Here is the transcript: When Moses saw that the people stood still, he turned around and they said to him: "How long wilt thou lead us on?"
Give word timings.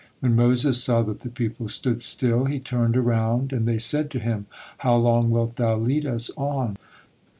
When 0.19 0.35
Moses 0.35 0.83
saw 0.83 1.03
that 1.03 1.19
the 1.19 1.29
people 1.29 1.67
stood 1.67 2.01
still, 2.01 2.45
he 2.45 2.59
turned 2.59 2.97
around 2.97 3.53
and 3.53 3.67
they 3.67 3.77
said 3.77 4.09
to 4.09 4.19
him: 4.19 4.47
"How 4.79 4.95
long 4.95 5.29
wilt 5.29 5.57
thou 5.57 5.77
lead 5.77 6.07
us 6.07 6.31
on?" 6.35 6.77